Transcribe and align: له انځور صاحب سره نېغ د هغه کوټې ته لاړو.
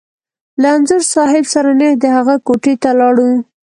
له 0.61 0.69
انځور 0.77 1.01
صاحب 1.13 1.45
سره 1.53 1.69
نېغ 1.79 1.93
د 2.03 2.05
هغه 2.15 2.35
کوټې 2.47 2.73
ته 2.81 2.89
لاړو. 2.99 3.31